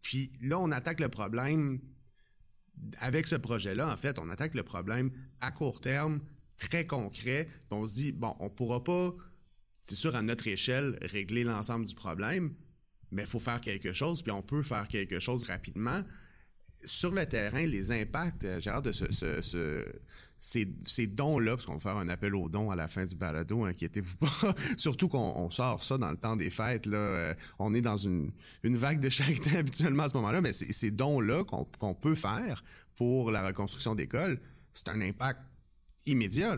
puis 0.00 0.30
là, 0.40 0.58
on 0.58 0.70
attaque 0.70 1.00
le 1.00 1.08
problème 1.08 1.80
avec 2.98 3.26
ce 3.26 3.36
projet-là. 3.36 3.92
En 3.92 3.96
fait, 3.96 4.18
on 4.18 4.30
attaque 4.30 4.54
le 4.54 4.62
problème 4.62 5.10
à 5.40 5.50
court 5.50 5.80
terme, 5.80 6.20
très 6.58 6.86
concret. 6.86 7.48
on 7.70 7.86
se 7.86 7.94
dit 7.94 8.12
bon, 8.12 8.34
on 8.40 8.48
pourra 8.48 8.82
pas, 8.82 9.14
c'est 9.82 9.94
sûr 9.94 10.16
à 10.16 10.22
notre 10.22 10.46
échelle, 10.48 10.98
régler 11.02 11.44
l'ensemble 11.44 11.84
du 11.84 11.94
problème, 11.94 12.54
mais 13.10 13.22
il 13.22 13.28
faut 13.28 13.40
faire 13.40 13.60
quelque 13.60 13.92
chose. 13.92 14.22
Puis 14.22 14.32
on 14.32 14.42
peut 14.42 14.62
faire 14.62 14.88
quelque 14.88 15.20
chose 15.20 15.44
rapidement 15.44 16.02
sur 16.84 17.12
le 17.12 17.26
terrain, 17.26 17.64
les 17.66 17.90
impacts, 17.92 18.44
euh, 18.44 18.60
Gérard, 18.60 18.82
de 18.82 18.92
ces, 20.38 21.06
dons-là, 21.06 21.56
parce 21.56 21.66
qu'on 21.66 21.74
va 21.74 21.80
faire 21.80 21.96
un 21.96 22.08
appel 22.08 22.34
aux 22.34 22.48
dons 22.48 22.70
à 22.70 22.76
la 22.76 22.88
fin 22.88 23.04
du 23.04 23.16
balado, 23.16 23.64
inquiétez-vous 23.64 24.16
pas. 24.16 24.54
Surtout 24.76 25.08
qu'on 25.08 25.50
sort 25.50 25.82
ça 25.82 25.98
dans 25.98 26.10
le 26.10 26.16
temps 26.16 26.36
des 26.36 26.50
fêtes. 26.50 26.86
Euh, 26.86 27.34
on 27.58 27.74
est 27.74 27.80
dans 27.80 27.96
une, 27.96 28.32
vague 28.62 29.00
de 29.00 29.08
charité 29.08 29.56
habituellement 29.56 30.04
à 30.04 30.08
ce 30.08 30.14
moment-là, 30.14 30.40
mais 30.40 30.52
ces 30.52 30.90
dons-là 30.90 31.44
qu'on 31.44 31.94
peut 31.94 32.14
faire 32.14 32.62
pour 32.96 33.30
la 33.30 33.46
reconstruction 33.46 33.94
d'écoles, 33.94 34.38
c'est 34.72 34.88
un 34.88 35.00
impact 35.00 35.40
immédiat. 36.06 36.56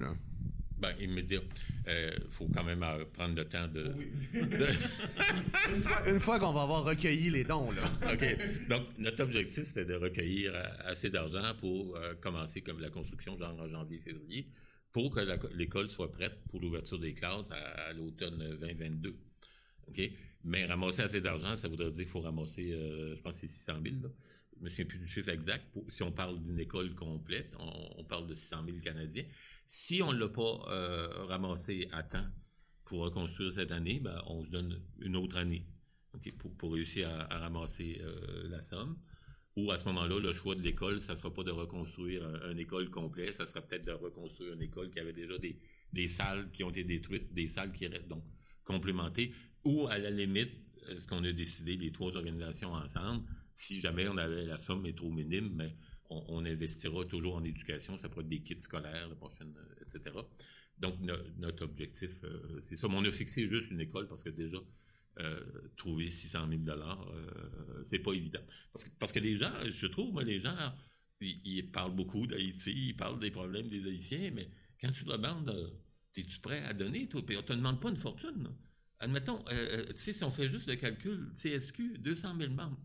Ben, 0.80 0.94
immédiat. 1.00 1.40
Il 1.86 1.90
euh, 1.90 2.10
faut 2.30 2.48
quand 2.54 2.62
même 2.62 2.84
euh, 2.84 3.04
prendre 3.12 3.34
le 3.34 3.48
temps 3.48 3.66
de. 3.66 3.92
une 6.10 6.20
fois, 6.20 6.38
qu'on 6.38 6.52
va 6.52 6.62
avoir 6.62 6.84
recueilli 6.84 7.30
les 7.30 7.42
dons, 7.42 7.72
là. 7.72 7.82
OK. 8.12 8.68
Donc, 8.68 8.86
notre 8.98 9.24
objectif, 9.24 9.64
c'était 9.64 9.84
de 9.84 9.94
recueillir 9.94 10.54
euh, 10.54 10.62
assez 10.84 11.10
d'argent 11.10 11.52
pour 11.60 11.98
commencer 12.20 12.60
comme 12.60 12.80
la 12.80 12.90
construction, 12.90 13.36
genre 13.36 13.58
en 13.58 13.66
janvier, 13.66 13.98
février, 13.98 14.48
pour 14.92 15.12
que 15.12 15.20
l'école 15.56 15.88
soit 15.88 16.12
prête 16.12 16.38
pour 16.48 16.60
l'ouverture 16.60 17.00
des 17.00 17.12
classes 17.12 17.50
à, 17.50 17.92
l'automne 17.94 18.56
2022. 18.60 19.16
OK? 19.88 20.10
Mais 20.44 20.64
ramasser 20.64 21.02
assez 21.02 21.20
d'argent, 21.20 21.56
ça 21.56 21.66
voudrait 21.66 21.90
dire 21.90 22.04
qu'il 22.04 22.12
faut 22.12 22.20
ramasser, 22.20 22.70
je 22.70 23.20
pense, 23.20 23.34
c'est 23.34 23.48
600 23.48 23.80
000. 23.82 23.96
Là. 24.02 24.08
Je 24.56 24.64
me 24.64 24.70
souviens 24.70 24.84
plus 24.84 24.98
du 24.98 25.06
chiffre 25.06 25.28
exact. 25.28 25.64
si 25.88 26.02
on 26.02 26.12
parle 26.12 26.40
d'une 26.42 26.58
école 26.60 26.94
complète, 26.94 27.52
on, 27.58 28.00
on 28.00 28.04
parle 28.04 28.26
de 28.26 28.34
600 28.34 28.64
000 28.66 28.78
Canadiens. 28.78 29.24
Si 29.70 30.00
on 30.00 30.14
ne 30.14 30.18
l'a 30.18 30.28
pas 30.30 30.64
euh, 30.70 31.26
ramassé 31.26 31.88
à 31.92 32.02
temps 32.02 32.26
pour 32.86 33.00
reconstruire 33.00 33.52
cette 33.52 33.70
année, 33.70 34.00
ben, 34.00 34.18
on 34.26 34.42
se 34.42 34.48
donne 34.48 34.82
une 34.98 35.14
autre 35.14 35.36
année 35.36 35.66
pour, 36.56 36.72
réussir 36.72 37.06
à, 37.10 37.38
ramasser 37.38 38.00
euh, 38.00 38.48
la 38.48 38.62
somme. 38.62 38.96
Ou 39.56 39.70
à 39.70 39.76
ce 39.76 39.84
moment-là, 39.88 40.20
le 40.20 40.32
choix 40.32 40.54
de 40.54 40.62
l'école, 40.62 41.02
ça 41.02 41.12
ne 41.12 41.18
sera 41.18 41.34
pas 41.34 41.42
de 41.42 41.50
reconstruire 41.50 42.24
une 42.50 42.58
école 42.58 42.88
complète, 42.88 43.34
ça 43.34 43.44
sera 43.44 43.60
peut-être 43.60 43.84
de 43.84 43.92
reconstruire 43.92 44.54
une 44.54 44.62
école 44.62 44.88
qui 44.88 45.00
avait 45.00 45.12
déjà 45.12 45.34
des, 45.36 46.08
salles 46.08 46.50
qui 46.50 46.64
ont 46.64 46.70
été 46.70 46.84
détruites, 46.84 47.34
des 47.34 47.46
salles 47.46 47.72
qui 47.72 47.86
restent 47.88 48.08
donc 48.08 48.24
complémentées, 48.64 49.34
ou 49.64 49.86
à 49.88 49.98
la 49.98 50.10
limite, 50.10 50.52
ce 50.98 51.06
qu'on 51.06 51.22
a 51.24 51.32
décidé, 51.32 51.76
les 51.76 51.92
trois 51.92 52.16
organisations 52.16 52.72
ensemble, 52.72 53.22
si 53.52 53.80
jamais 53.80 54.08
on 54.08 54.16
avait 54.16 54.46
la 54.46 54.56
somme 54.56 54.86
est 54.86 54.96
trop 54.96 55.10
minime, 55.10 55.50
mais 55.54 55.76
on, 56.10 56.44
investira 56.44 57.04
toujours 57.04 57.36
en 57.36 57.44
éducation. 57.44 57.98
Ça 57.98 58.08
pourrait 58.08 58.24
être 58.24 58.30
des 58.30 58.42
kits 58.42 58.60
scolaires, 58.60 59.08
la 59.08 59.14
prochaine, 59.14 59.54
euh, 59.56 59.82
etc. 59.82 60.16
Donc, 60.78 60.94
notre 61.38 61.64
objectif, 61.64 62.22
euh, 62.24 62.58
c'est 62.60 62.76
ça. 62.76 62.88
Mais 62.88 62.94
on 62.96 63.04
a 63.04 63.12
fixé 63.12 63.46
juste 63.46 63.70
une 63.70 63.80
école 63.80 64.08
parce 64.08 64.22
que 64.22 64.30
déjà, 64.30 64.58
euh, 65.18 65.40
trouver 65.76 66.10
600 66.10 66.48
000 66.48 66.60
dollars, 66.62 67.12
c'est 67.82 67.98
pas 67.98 68.12
évident. 68.12 68.40
Parce 68.98 69.12
que, 69.12 69.18
les 69.18 69.36
gens, 69.36 69.52
je 69.68 69.86
trouve, 69.86 70.12
moi, 70.12 70.22
les 70.22 70.38
gens, 70.38 70.56
ils, 71.20 71.68
parlent 71.70 71.94
beaucoup 71.94 72.26
d'Haïti, 72.26 72.72
ils 72.72 72.96
parlent 72.96 73.18
des 73.18 73.32
problèmes 73.32 73.68
des 73.68 73.88
Haïtiens, 73.88 74.30
mais 74.32 74.48
quand 74.80 74.92
tu 74.92 75.04
leur 75.04 75.18
demandes, 75.18 75.72
es-tu 76.16 76.38
prêt 76.38 76.62
à 76.64 76.72
donner, 76.72 77.08
toi? 77.08 77.24
Puis 77.26 77.36
on 77.36 77.42
te 77.42 77.52
demande 77.52 77.80
pas 77.80 77.90
une 77.90 77.96
fortune. 77.96 78.48
Admettons, 79.00 79.44
tu 79.44 79.96
sais, 79.96 80.12
si 80.12 80.22
on 80.22 80.30
fait 80.30 80.48
juste 80.48 80.66
le 80.66 80.76
calcul, 80.76 81.32
CSQ, 81.34 81.98
200 81.98 82.36
000 82.38 82.52
membres 82.52 82.80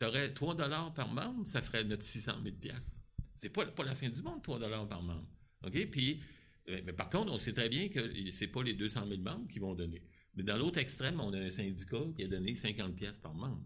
tu 0.00 0.06
aurais 0.06 0.32
3 0.32 0.54
dollars 0.54 0.94
par 0.94 1.12
membre, 1.12 1.46
ça 1.46 1.60
ferait 1.60 1.84
notre 1.84 2.04
600 2.04 2.32
000 2.42 2.56
pièces. 2.56 3.04
C'est 3.34 3.50
pas, 3.50 3.66
pas 3.66 3.84
la 3.84 3.94
fin 3.94 4.08
du 4.08 4.22
monde, 4.22 4.42
3 4.42 4.58
dollars 4.58 4.88
par 4.88 5.02
membre. 5.02 5.28
Euh, 5.66 6.80
mais 6.84 6.92
par 6.92 7.10
contre, 7.10 7.32
on 7.32 7.38
sait 7.38 7.52
très 7.52 7.68
bien 7.68 7.88
que 7.88 8.00
c'est 8.32 8.48
pas 8.48 8.62
les 8.62 8.74
200 8.74 9.06
000 9.08 9.20
membres 9.20 9.46
qui 9.48 9.58
vont 9.58 9.74
donner. 9.74 10.02
Mais 10.34 10.42
dans 10.42 10.56
l'autre 10.56 10.78
extrême, 10.78 11.20
on 11.20 11.32
a 11.32 11.38
un 11.38 11.50
syndicat 11.50 12.04
qui 12.16 12.24
a 12.24 12.28
donné 12.28 12.56
50 12.56 12.96
pièces 12.96 13.18
par 13.18 13.34
membre. 13.34 13.62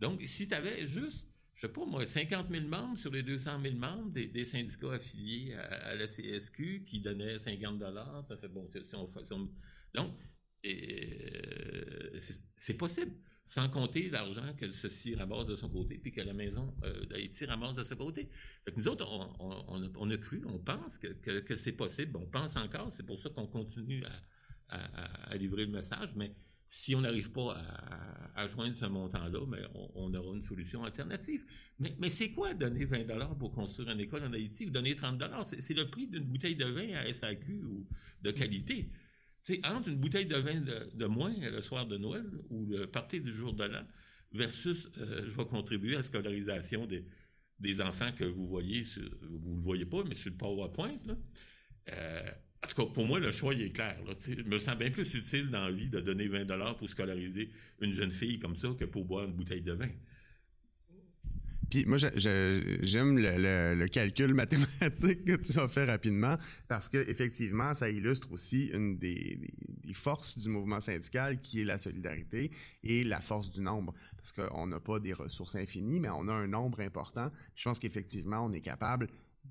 Donc, 0.00 0.22
si 0.22 0.48
tu 0.48 0.54
avais 0.54 0.86
juste, 0.86 1.28
je 1.54 1.62
sais 1.62 1.72
pas 1.72 1.84
moi, 1.86 2.04
50 2.04 2.50
000 2.50 2.66
membres 2.66 2.98
sur 2.98 3.10
les 3.10 3.22
200 3.22 3.60
000 3.62 3.76
membres 3.76 4.10
des, 4.10 4.44
syndicats 4.44 4.92
affiliés 4.92 5.54
à, 5.54 5.94
la 5.94 6.06
CSQ 6.06 6.84
qui 6.86 7.00
donnaient 7.00 7.38
50 7.38 7.78
dollars, 7.78 8.24
ça 8.26 8.36
fait 8.36 8.48
bon. 8.48 8.68
donc, 9.94 10.14
euh, 10.66 12.18
c'est 12.56 12.74
possible 12.74 13.12
sans 13.44 13.68
compter 13.68 14.10
l'argent 14.10 14.54
que 14.56 14.70
ceci 14.70 15.14
ramasse 15.14 15.46
de 15.46 15.56
son 15.56 15.68
côté, 15.68 15.98
puis 15.98 16.12
que 16.12 16.20
la 16.20 16.34
maison 16.34 16.74
euh, 16.84 17.04
d'Haïti 17.06 17.46
ramasse 17.46 17.74
de 17.74 17.82
son 17.82 17.96
côté. 17.96 18.28
Fait 18.64 18.76
nous 18.76 18.88
autres, 18.88 19.08
on, 19.40 20.10
a, 20.10 20.16
cru, 20.18 20.42
on 20.46 20.58
pense 20.58 20.98
que, 20.98 21.08
que, 21.08 21.56
c'est 21.56 21.72
possible, 21.72 22.16
on 22.16 22.26
pense 22.26 22.56
encore, 22.56 22.92
c'est 22.92 23.04
pour 23.04 23.20
ça 23.20 23.30
qu'on 23.30 23.46
continue 23.46 24.04
à, 24.68 25.36
livrer 25.36 25.64
le 25.64 25.72
message, 25.72 26.10
mais 26.14 26.32
si 26.68 26.94
on 26.94 27.00
n'arrive 27.00 27.32
pas 27.32 27.56
à, 28.36 28.46
joindre 28.46 28.76
ce 28.76 28.86
montant-là, 28.86 29.44
mais 29.48 29.58
on, 29.96 30.14
aura 30.14 30.36
une 30.36 30.42
solution 30.42 30.84
alternative. 30.84 31.44
Mais, 31.80 31.96
mais 31.98 32.08
c'est 32.08 32.30
quoi 32.30 32.54
donner 32.54 32.84
20 32.84 33.08
dollars 33.08 33.36
pour 33.36 33.50
construire 33.50 33.90
une 33.90 33.98
école 33.98 34.22
en 34.22 34.32
Haïti 34.32 34.66
ou 34.66 34.70
donner 34.70 34.94
30 34.94 35.18
dollars? 35.18 35.44
C'est 35.44 35.74
le 35.74 35.90
prix 35.90 36.06
d'une 36.06 36.22
bouteille 36.22 36.54
de 36.54 36.66
vin 36.66 36.94
à 36.94 37.12
SAQ 37.12 37.64
ou 37.64 37.84
de 38.22 38.30
qualité. 38.30 38.92
Entre 39.64 39.88
une 39.88 39.96
bouteille 39.96 40.26
de 40.26 40.36
vin 40.36 40.60
de, 40.60 41.06
moins 41.06 41.34
le 41.38 41.60
soir 41.60 41.86
de 41.86 41.96
Noël 41.96 42.26
ou 42.50 42.66
le 42.66 42.86
party 42.86 43.20
du 43.20 43.32
jour 43.32 43.52
de 43.54 43.64
l'an 43.64 43.86
versus 44.32 44.88
euh, 44.98 45.24
je 45.24 45.30
vais 45.30 45.46
contribuer 45.46 45.94
à 45.94 45.98
la 45.98 46.02
scolarisation 46.02 46.86
des, 46.86 47.04
des 47.58 47.80
enfants 47.80 48.12
que 48.12 48.24
vous 48.24 48.46
voyez, 48.46 48.84
vous 49.22 49.56
le 49.56 49.62
voyez 49.62 49.86
pas, 49.86 50.04
mais 50.08 50.14
sur 50.14 50.30
le 50.30 50.36
PowerPoint, 50.36 50.96
là, 51.06 51.16
euh, 51.92 52.30
en 52.62 52.68
tout 52.68 52.86
cas, 52.86 52.92
pour 52.92 53.06
moi, 53.06 53.18
le 53.18 53.30
choix 53.30 53.54
est 53.54 53.70
clair. 53.70 53.96
Là, 54.06 54.14
me 54.44 54.58
sens 54.58 54.76
bien 54.76 54.90
plus 54.90 55.14
utile 55.14 55.48
dans 55.48 55.66
la 55.66 55.72
de 55.72 56.00
donner 56.00 56.28
20 56.28 56.44
dollars 56.44 56.76
pour 56.76 56.90
scolariser 56.90 57.50
une 57.80 57.94
jeune 57.94 58.12
fille 58.12 58.38
comme 58.38 58.56
ça 58.56 58.68
que 58.78 58.84
pour 58.84 59.06
boire 59.06 59.24
une 59.24 59.32
bouteille 59.32 59.62
de 59.62 59.72
vin. 59.72 59.88
Puis 61.70 61.84
moi, 61.86 61.98
j'aime 61.98 63.18
le, 63.18 63.86
calcul 63.86 64.34
mathématique 64.34 65.24
que 65.24 65.36
tu 65.36 65.58
as 65.58 65.68
fait 65.68 65.84
rapidement 65.84 66.36
parce 66.68 66.88
que 66.88 66.98
effectivement, 67.08 67.74
ça 67.74 67.88
illustre 67.88 68.32
aussi 68.32 68.70
une 68.74 68.98
des, 68.98 69.38
forces 69.94 70.38
du 70.38 70.48
mouvement 70.48 70.80
syndical 70.80 71.36
qui 71.38 71.62
est 71.62 71.64
la 71.64 71.78
solidarité 71.78 72.50
et 72.84 73.04
la 73.04 73.20
force 73.20 73.50
du 73.50 73.60
nombre. 73.60 73.94
Parce 74.16 74.32
qu'on 74.32 74.66
n'a 74.66 74.80
pas 74.80 75.00
des 75.00 75.12
ressources 75.12 75.56
infinies, 75.56 76.00
mais 76.00 76.08
on 76.10 76.28
a 76.28 76.32
un 76.32 76.46
nombre 76.46 76.80
important. 76.80 77.30
Je 77.54 77.64
pense 77.64 77.78
qu'effectivement, 77.78 78.44
on 78.44 78.52
est 78.52 78.60
capable 78.60 79.08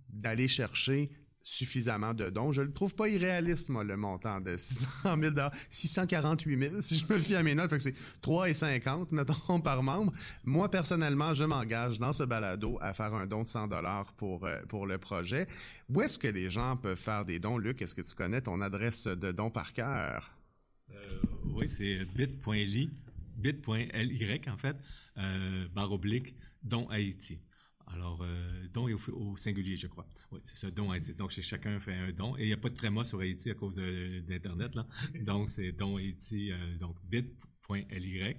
d'aller 0.09 0.47
chercher 0.47 1.09
suffisamment 1.43 2.13
de 2.13 2.29
dons. 2.29 2.51
Je 2.51 2.61
le 2.61 2.71
trouve 2.71 2.95
pas 2.95 3.07
irréaliste, 3.07 3.69
moi, 3.69 3.83
le 3.83 3.97
montant 3.97 4.39
de 4.39 4.55
600 4.57 5.17
000 5.21 5.35
648 5.69 6.63
000, 6.69 6.81
si 6.81 6.97
je 6.99 7.13
me 7.13 7.17
fie 7.17 7.35
à 7.35 7.43
mes 7.43 7.55
notes. 7.55 7.73
c'est 7.79 7.95
3,50, 8.21 9.07
mettons, 9.11 9.59
par 9.61 9.83
membre. 9.83 10.13
Moi, 10.43 10.69
personnellement, 10.69 11.33
je 11.33 11.43
m'engage 11.45 11.99
dans 11.99 12.13
ce 12.13 12.23
balado 12.23 12.77
à 12.81 12.93
faire 12.93 13.13
un 13.13 13.25
don 13.25 13.43
de 13.43 13.47
100 13.47 13.67
dollars 13.67 14.13
pour, 14.13 14.45
euh, 14.45 14.61
pour 14.67 14.85
le 14.85 14.97
projet. 14.97 15.47
Où 15.89 16.01
est-ce 16.01 16.19
que 16.19 16.27
les 16.27 16.49
gens 16.49 16.77
peuvent 16.77 16.97
faire 16.97 17.25
des 17.25 17.39
dons? 17.39 17.57
Luc, 17.57 17.81
est-ce 17.81 17.95
que 17.95 18.01
tu 18.01 18.13
connais 18.15 18.41
ton 18.41 18.61
adresse 18.61 19.07
de 19.07 19.31
don 19.31 19.49
par 19.49 19.73
cœur? 19.73 20.33
Euh, 20.91 21.21
oui, 21.53 21.67
c'est 21.67 22.05
bit.ly, 22.15 22.89
bit.ly, 23.37 24.41
en 24.47 24.57
fait, 24.57 24.77
euh, 25.17 25.67
barre 25.73 25.99
don 26.63 26.87
Haïti. 26.89 27.39
Alors, 27.93 28.21
euh, 28.21 28.67
don 28.71 28.87
est 28.87 28.93
au, 28.93 29.35
singulier, 29.37 29.77
je 29.77 29.87
crois. 29.87 30.05
Oui, 30.31 30.39
c'est 30.43 30.57
ça, 30.57 30.71
don 30.71 30.91
Haïti. 30.91 31.15
Donc, 31.17 31.31
chacun 31.31 31.79
fait 31.79 31.93
un 31.93 32.11
don. 32.11 32.37
Et 32.37 32.43
il 32.43 32.47
n'y 32.47 32.53
a 32.53 32.57
pas 32.57 32.69
de 32.69 32.75
tréma 32.75 33.03
sur 33.03 33.19
Haïti 33.19 33.49
à 33.49 33.55
cause 33.55 33.77
d'Internet, 34.27 34.75
là. 34.75 34.87
Donc, 35.21 35.49
c'est 35.49 35.71
don 35.71 35.97
Haïti, 35.97 36.51
euh, 36.51 36.77
donc 36.77 36.95
bit.ly, 37.05 38.35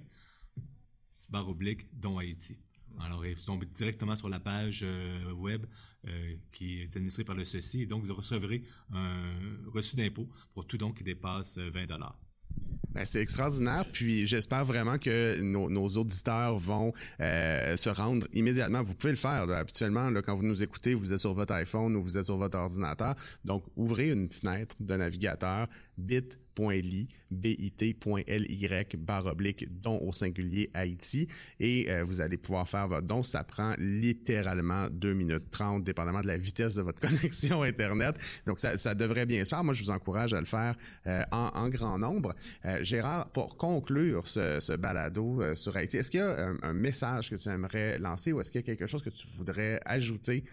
barre 1.29 1.49
oblique, 1.49 1.87
don 1.93 2.17
Haïti. 2.17 2.57
Alors, 2.99 3.25
ils 3.25 3.35
tombent 3.35 3.65
directement 3.65 4.15
sur 4.15 4.29
la 4.29 4.39
page 4.39 4.81
euh, 4.83 5.31
web 5.31 5.65
qui 6.51 6.81
est 6.81 6.95
administrée 6.95 7.23
par 7.23 7.35
le 7.35 7.45
CECI. 7.45 7.83
Et 7.83 7.85
donc, 7.85 8.03
vous 8.03 8.13
recevrez 8.13 8.63
un 8.91 9.37
reçu 9.67 9.95
d'impôt 9.95 10.27
pour 10.53 10.65
tout 10.65 10.77
don 10.77 10.91
qui 10.91 11.03
dépasse 11.03 11.57
20 11.57 11.91
ben, 12.93 13.05
c'est 13.05 13.21
extraordinaire, 13.21 13.85
puis 13.91 14.27
j'espère 14.27 14.65
vraiment 14.65 14.97
que 14.97 15.41
nos, 15.41 15.87
auditeurs 15.89 16.57
vont 16.57 16.93
euh, 17.19 17.75
se 17.75 17.89
rendre 17.89 18.27
immédiatement. 18.33 18.83
Vous 18.83 18.93
pouvez 18.93 19.11
le 19.11 19.17
faire. 19.17 19.49
Habituellement, 19.49 20.09
là, 20.09 20.21
quand 20.21 20.35
vous 20.35 20.43
nous 20.43 20.61
écoutez, 20.61 20.93
vous 20.93 21.13
êtes 21.13 21.19
sur 21.19 21.33
votre 21.33 21.53
iPhone 21.53 21.95
ou 21.95 22.03
vous 22.03 22.17
êtes 22.17 22.25
sur 22.25 22.37
votre 22.37 22.57
ordinateur. 22.57 23.15
Donc, 23.45 23.63
ouvrez 23.75 24.11
une 24.11 24.31
fenêtre 24.31 24.75
de 24.79 24.95
navigateur, 24.95 25.67
bit.ly 26.55 27.07
bit.ly 27.31 28.67
barre 28.97 29.25
oblique 29.27 29.65
don 29.81 29.99
au 30.01 30.11
singulier 30.11 30.69
Haïti 30.73 31.27
et 31.59 31.89
euh, 31.89 32.03
vous 32.03 32.21
allez 32.21 32.37
pouvoir 32.37 32.67
faire 32.67 32.87
votre 32.87 33.07
don. 33.07 33.23
Ça 33.23 33.43
prend 33.43 33.73
littéralement 33.77 34.89
2 34.89 35.13
minutes 35.13 35.49
30 35.51 35.83
dépendamment 35.83 36.21
de 36.21 36.27
la 36.27 36.37
vitesse 36.37 36.75
de 36.75 36.81
votre 36.81 36.99
connexion 37.07 37.63
Internet. 37.63 38.15
Donc 38.45 38.59
ça, 38.59 38.95
devrait 38.95 39.25
bien 39.25 39.45
se 39.45 39.49
faire. 39.49 39.63
Moi, 39.63 39.73
je 39.73 39.83
vous 39.83 39.91
encourage 39.91 40.33
à 40.33 40.39
le 40.39 40.45
faire 40.45 40.75
euh, 41.07 41.23
en, 41.31 41.69
grand 41.69 41.97
nombre. 41.97 42.33
Euh, 42.65 42.83
Gérard, 42.83 43.29
pour 43.29 43.55
conclure 43.57 44.27
ce, 44.27 44.75
balado 44.75 45.55
sur 45.55 45.75
Haïti, 45.75 45.97
est-ce 45.97 46.11
qu'il 46.11 46.19
y 46.19 46.23
a 46.23 46.53
un, 46.63 46.73
message 46.73 47.29
que 47.29 47.35
tu 47.35 47.49
aimerais 47.49 47.99
lancer 47.99 48.33
ou 48.33 48.41
est-ce 48.41 48.51
qu'il 48.51 48.61
y 48.61 48.63
a 48.63 48.65
quelque 48.65 48.87
chose 48.87 49.03
que 49.03 49.09
tu 49.09 49.27
voudrais 49.37 49.79
ajouter 49.85 50.43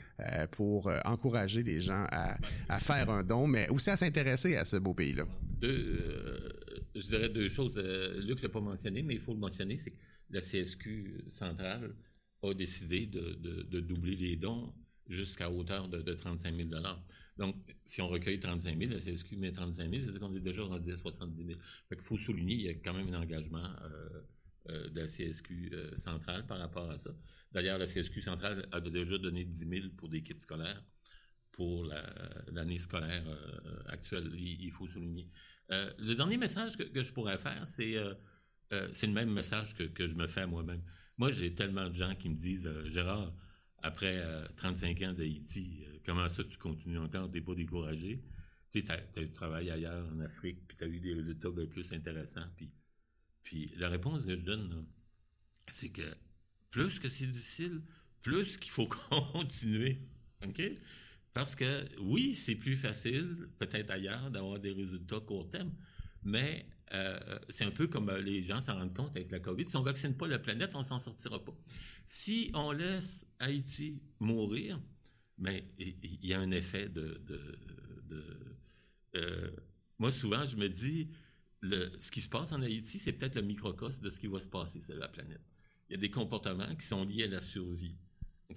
pour 0.50 0.90
encourager 1.04 1.62
les 1.62 1.80
gens 1.80 2.04
à, 2.10 2.36
à 2.68 2.78
faire 2.78 3.08
un 3.10 3.22
don, 3.22 3.46
mais 3.46 3.68
aussi 3.70 3.90
à 3.90 3.96
s'intéresser 3.96 4.56
à 4.56 4.64
ce 4.64 4.76
beau 4.76 4.94
pays-là? 4.94 5.24
Je 6.94 7.00
dirais 7.00 7.28
deux 7.28 7.48
choses. 7.48 7.74
Euh, 7.78 8.20
Luc 8.20 8.42
l'a 8.42 8.48
pas 8.48 8.60
mentionné, 8.60 9.02
mais 9.02 9.14
il 9.14 9.20
faut 9.20 9.34
le 9.34 9.40
mentionner, 9.40 9.76
c'est 9.76 9.90
que 9.90 9.98
la 10.30 10.40
CSQ 10.40 11.24
centrale 11.28 11.94
a 12.42 12.54
décidé 12.54 13.06
de, 13.06 13.80
doubler 13.80 14.16
les 14.16 14.36
dons 14.36 14.72
jusqu'à 15.08 15.50
hauteur 15.50 15.88
de, 15.88 16.12
35 16.12 16.54
000 16.54 16.68
Donc, 17.38 17.56
si 17.84 18.02
on 18.02 18.08
recueille 18.08 18.38
35 18.38 18.78
000, 18.78 18.92
la 18.92 18.98
CSQ 18.98 19.36
met 19.36 19.52
35 19.52 19.90
000, 19.90 20.00
c'est-à-dire 20.00 20.20
qu'on 20.20 20.34
est 20.36 20.40
déjà 20.40 20.62
rendu 20.62 20.92
à 20.92 20.96
70 20.96 21.46
000. 21.46 21.58
Fait 21.88 21.96
qu'il 21.96 22.04
faut 22.04 22.18
souligner, 22.18 22.54
il 22.54 22.62
y 22.62 22.68
a 22.68 22.74
quand 22.74 22.92
même 22.92 23.12
un 23.14 23.20
engagement 23.20 23.64
euh, 24.68 24.88
de 24.90 25.00
la 25.00 25.06
CSQ 25.06 25.72
centrale 25.96 26.46
par 26.46 26.58
rapport 26.58 26.90
à 26.90 26.98
ça. 26.98 27.10
D'ailleurs, 27.52 27.78
la 27.78 27.86
CSQ 27.86 28.20
centrale 28.20 28.68
avait 28.70 28.90
déjà 28.90 29.16
donné 29.16 29.44
10 29.44 29.68
000 29.68 29.88
pour 29.96 30.10
des 30.10 30.22
kits 30.22 30.38
scolaires 30.38 30.84
pour 31.58 31.84
l'année 32.52 32.78
scolaire 32.78 33.24
actuelle, 33.88 34.30
il, 34.36 34.70
faut 34.70 34.86
souligner. 34.86 35.28
le 35.68 36.14
dernier 36.14 36.36
message 36.36 36.76
que, 36.76 37.02
je 37.02 37.12
pourrais 37.12 37.36
faire, 37.36 37.66
c'est 37.66 37.96
c'est 38.92 39.08
le 39.08 39.12
même 39.12 39.32
message 39.32 39.74
que, 39.74 39.82
que, 39.82 40.06
je 40.06 40.14
me 40.14 40.28
fais 40.28 40.42
à 40.42 40.46
moi-même. 40.46 40.82
Moi, 41.16 41.32
j'ai 41.32 41.52
tellement 41.52 41.88
de 41.88 41.96
gens 41.96 42.14
qui 42.14 42.28
me 42.30 42.36
disent, 42.36 42.70
Gérard, 42.92 43.34
après 43.82 44.22
35 44.56 45.02
ans 45.02 45.12
d'Haïti, 45.12 45.84
comment 46.06 46.28
ça 46.28 46.44
tu 46.44 46.56
continues 46.58 46.98
encore, 46.98 47.28
t'es 47.28 47.40
pas 47.40 47.54
découragé? 47.54 48.22
Tu 48.70 48.80
sais, 48.80 48.90
as, 48.92 49.26
travaillé 49.34 49.72
ailleurs 49.72 50.06
en 50.12 50.20
Afrique, 50.20 50.66
puis 50.66 50.76
tu 50.76 50.84
as 50.84 50.86
eu 50.86 51.00
des 51.00 51.14
résultats 51.14 51.50
bien 51.50 51.66
plus 51.66 51.92
intéressants. 51.92 52.46
Puis, 52.56 52.70
puis 53.42 53.72
la 53.76 53.88
réponse 53.88 54.24
que 54.24 54.30
je 54.30 54.42
donne, 54.42 54.86
c'est 55.68 55.90
que 55.90 56.02
plus 56.70 56.98
que 56.98 57.08
c'est 57.08 57.26
difficile, 57.26 57.82
plus 58.22 58.56
qu'il 58.58 58.70
faut 58.70 58.86
continuer. 59.32 59.98
OK? 60.46 60.62
Parce 61.32 61.54
que 61.54 61.64
oui, 62.00 62.34
c'est 62.34 62.56
plus 62.56 62.76
facile, 62.76 63.48
peut-être 63.58 63.90
ailleurs, 63.90 64.30
d'avoir 64.30 64.58
des 64.58 64.72
résultats 64.72 65.20
court 65.20 65.48
terme, 65.50 65.72
mais 66.22 66.66
euh, 66.94 67.18
c'est 67.48 67.64
un 67.64 67.70
peu 67.70 67.86
comme 67.86 68.08
euh, 68.08 68.20
les 68.20 68.42
gens 68.42 68.60
s'en 68.60 68.74
rendent 68.74 68.94
compte 68.94 69.14
avec 69.14 69.30
la 69.30 69.40
COVID. 69.40 69.68
Si 69.68 69.76
on 69.76 69.80
ne 69.80 69.84
vaccine 69.84 70.14
pas 70.14 70.26
la 70.26 70.38
planète, 70.38 70.74
on 70.74 70.82
s'en 70.82 70.98
sortira 70.98 71.44
pas. 71.44 71.56
Si 72.06 72.50
on 72.54 72.72
laisse 72.72 73.26
Haïti 73.38 74.02
mourir, 74.20 74.80
mais 75.36 75.68
il 75.78 76.24
y, 76.24 76.34
a 76.34 76.40
un 76.40 76.50
effet 76.50 76.88
de 76.88 77.22
euh, 79.14 79.50
moi, 79.98 80.12
souvent, 80.12 80.44
je 80.46 80.56
me 80.56 80.68
dis, 80.68 81.10
ce 81.62 82.10
qui 82.10 82.20
se 82.20 82.28
passe 82.28 82.52
en 82.52 82.62
Haïti, 82.62 82.98
c'est 82.98 83.12
peut-être 83.12 83.36
le 83.36 83.42
microcosme 83.42 84.02
de 84.02 84.10
ce 84.10 84.18
qui 84.18 84.28
va 84.28 84.40
se 84.40 84.48
passer 84.48 84.80
sur 84.80 84.96
la 84.96 85.08
planète. 85.08 85.42
Il 85.88 85.94
y 85.94 85.96
a 85.96 86.00
des 86.00 86.10
comportements 86.10 86.74
qui 86.76 86.86
sont 86.86 87.04
liés 87.04 87.24
à 87.24 87.28
la 87.28 87.40
survie. 87.40 87.96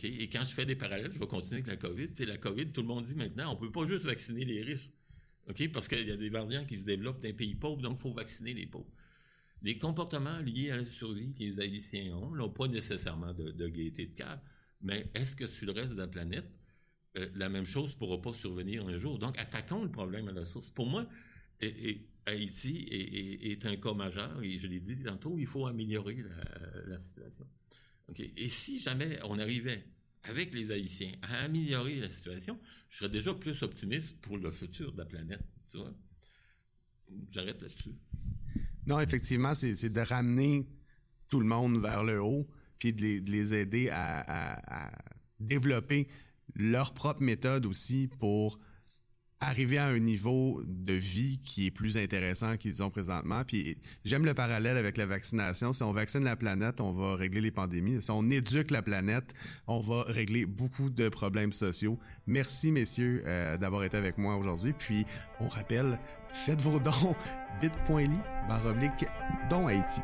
Et 0.03 0.29
quand 0.29 0.43
je 0.43 0.53
fais 0.53 0.65
des 0.65 0.75
parallèles, 0.75 1.11
je 1.11 1.19
vais 1.19 1.27
continuer 1.27 1.61
avec 1.61 1.67
la 1.67 1.75
COVID. 1.75 2.09
la 2.25 2.37
COVID, 2.37 2.67
tout 2.67 2.81
le 2.81 2.87
monde 2.87 3.05
dit 3.05 3.15
maintenant, 3.15 3.51
on 3.51 3.55
ne 3.55 3.59
peut 3.59 3.71
pas 3.71 3.85
juste 3.85 4.05
vacciner 4.05 4.45
les 4.45 4.61
riches. 4.61 4.89
Parce 5.73 5.87
qu'il 5.87 6.07
y 6.07 6.11
a 6.11 6.17
des 6.17 6.29
variants 6.29 6.65
qui 6.65 6.77
se 6.77 6.85
développent 6.85 7.21
les 7.23 7.33
pays 7.33 7.55
pauvres, 7.55 7.81
donc 7.81 7.97
il 7.99 8.01
faut 8.01 8.13
vacciner 8.13 8.53
les 8.53 8.67
pauvres. 8.67 8.89
Des 9.61 9.77
comportements 9.77 10.39
liés 10.39 10.71
à 10.71 10.77
la 10.77 10.85
survie 10.85 11.33
que 11.33 11.39
les 11.39 11.59
Haïtiens 11.59 12.15
ont 12.15 12.33
n'ont 12.33 12.49
pas 12.49 12.67
nécessairement 12.67 13.33
de, 13.33 13.51
de 13.51 13.67
gaieté 13.67 14.07
de 14.07 14.15
cœur, 14.15 14.39
mais 14.81 15.09
est-ce 15.13 15.35
que 15.35 15.47
sur 15.47 15.67
le 15.67 15.73
reste 15.73 15.93
de 15.93 15.99
la 15.99 16.07
planète, 16.07 16.49
euh, 17.17 17.27
la 17.35 17.49
même 17.49 17.65
chose 17.65 17.91
ne 17.93 17.97
pourra 17.97 18.21
pas 18.21 18.33
survenir 18.33 18.87
un 18.87 18.97
jour? 18.97 19.19
Donc, 19.19 19.37
attaquons 19.37 19.83
le 19.83 19.91
problème 19.91 20.27
à 20.29 20.31
la 20.31 20.45
source. 20.45 20.71
Pour 20.71 20.87
moi, 20.87 21.05
Haïti 22.25 22.87
est, 22.89 23.65
un 23.65 23.75
cas 23.75 23.93
majeur, 23.93 24.41
et 24.41 24.57
je 24.57 24.67
l'ai 24.67 24.79
dit 24.79 25.03
tantôt, 25.03 25.37
il 25.37 25.47
faut 25.47 25.67
améliorer 25.67 26.23
la, 26.87 26.97
situation. 26.97 27.47
Et 28.19 28.49
si 28.49 28.79
jamais 28.79 29.19
on 29.23 29.39
arrivait 29.39 29.83
avec 30.23 30.53
les 30.53 30.71
Haïtiens 30.71 31.11
à 31.21 31.45
améliorer 31.45 31.99
la 31.99 32.11
situation, 32.11 32.59
je 32.89 32.97
serais 32.97 33.09
déjà 33.09 33.33
plus 33.33 33.61
optimiste 33.63 34.19
pour 34.21 34.37
le 34.37 34.51
futur 34.51 34.91
de 34.91 34.97
la 34.97 35.05
planète. 35.05 35.43
Tu 35.69 35.77
vois? 35.77 35.93
J'arrête 37.31 37.61
là-dessus. 37.61 37.95
Non, 38.85 38.99
effectivement, 38.99 39.55
c'est 39.55 39.89
de 39.89 40.01
ramener 40.01 40.67
tout 41.29 41.39
le 41.39 41.45
monde 41.45 41.81
vers 41.81 42.03
le 42.03 42.21
haut, 42.21 42.47
puis 42.77 42.93
de 42.93 43.01
les, 43.01 43.53
aider 43.53 43.89
à 43.89 44.91
développer 45.39 46.07
leur 46.55 46.93
propre 46.93 47.21
méthode 47.21 47.65
aussi 47.65 48.07
pour 48.19 48.59
arriver 49.41 49.79
à 49.79 49.87
un 49.87 49.99
niveau 49.99 50.61
de 50.65 50.93
vie 50.93 51.39
qui 51.43 51.65
est 51.65 51.71
plus 51.71 51.97
intéressant 51.97 52.57
qu'ils 52.57 52.81
ont 52.83 52.89
présentement. 52.89 53.43
Puis 53.45 53.77
j'aime 54.05 54.25
le 54.25 54.33
parallèle 54.33 54.77
avec 54.77 54.97
la 54.97 55.07
vaccination. 55.07 55.73
Si 55.73 55.83
on 55.83 55.91
vaccine 55.91 56.23
la 56.23 56.35
planète, 56.35 56.79
on 56.79 56.93
va 56.93 57.15
régler 57.15 57.41
les 57.41 57.51
pandémies. 57.51 58.01
Si 58.01 58.11
on 58.11 58.29
éduque 58.29 58.71
la 58.71 58.81
planète, 58.81 59.33
on 59.67 59.79
va 59.79 60.03
régler 60.03 60.45
beaucoup 60.45 60.89
de 60.89 61.09
problèmes 61.09 61.53
sociaux. 61.53 61.99
Merci 62.27 62.71
messieurs 62.71 63.23
euh, 63.25 63.57
d'avoir 63.57 63.83
été 63.83 63.97
avec 63.97 64.17
moi 64.17 64.35
aujourd'hui. 64.35 64.73
Puis 64.77 65.05
on 65.39 65.47
rappelle, 65.47 65.99
faites 66.29 66.61
vos 66.61 66.79
dons 66.79 67.15
bit.ly 67.61 68.09
barre 68.47 68.65
oblique 68.67 69.05
don 69.49 69.67
Haïti. 69.67 70.01